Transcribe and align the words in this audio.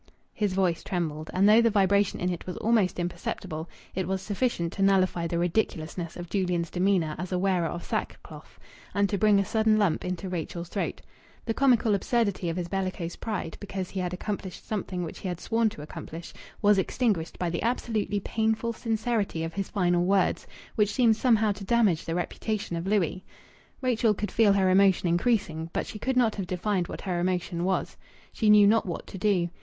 His 0.33 0.53
voice 0.53 0.83
trembled, 0.83 1.29
and 1.31 1.47
though 1.47 1.61
the 1.61 1.69
vibration 1.69 2.19
in 2.19 2.31
it 2.31 2.47
was 2.47 2.57
almost 2.57 2.97
imperceptible, 2.99 3.69
it 3.93 4.07
was 4.07 4.19
sufficient 4.19 4.73
to 4.73 4.81
nullify 4.81 5.27
the 5.27 5.37
ridiculousness 5.37 6.17
of 6.17 6.27
Julian's 6.27 6.71
demeanour 6.71 7.13
as 7.19 7.31
a 7.31 7.37
wearer 7.37 7.67
of 7.67 7.83
sackcloth, 7.83 8.57
and 8.95 9.07
to 9.09 9.17
bring 9.19 9.37
a 9.37 9.45
sudden 9.45 9.77
lump 9.77 10.03
into 10.03 10.27
Rachel's 10.27 10.69
throat. 10.69 11.01
The 11.45 11.53
comical 11.53 11.93
absurdity 11.93 12.49
of 12.49 12.57
his 12.57 12.67
bellicose 12.67 13.15
pride 13.15 13.57
because 13.59 13.91
he 13.91 13.99
had 13.99 14.11
accomplished 14.11 14.65
something 14.67 15.03
which 15.03 15.19
he 15.19 15.27
had 15.27 15.39
sworn 15.39 15.69
to 15.69 15.83
accomplish 15.83 16.33
was 16.63 16.79
extinguished 16.79 17.37
by 17.37 17.51
the 17.51 17.61
absolutely 17.61 18.19
painful 18.21 18.73
sincerity 18.73 19.43
of 19.43 19.53
his 19.53 19.69
final 19.69 20.03
words, 20.03 20.47
which 20.73 20.91
seemed 20.91 21.15
somehow 21.15 21.51
to 21.51 21.63
damage 21.63 22.05
the 22.05 22.15
reputation 22.15 22.75
of 22.75 22.87
Louis. 22.87 23.23
Rachel 23.83 24.15
could 24.15 24.31
feel 24.31 24.53
her 24.53 24.71
emotion 24.71 25.07
increasing, 25.07 25.69
but 25.73 25.85
she 25.85 25.99
could 25.99 26.17
not 26.17 26.33
have 26.37 26.47
defined 26.47 26.87
what 26.87 27.01
her 27.01 27.19
emotion 27.19 27.63
was. 27.63 27.97
She 28.33 28.49
knew 28.49 28.65
not 28.65 28.87
what 28.87 29.05
to 29.05 29.19
do. 29.19 29.49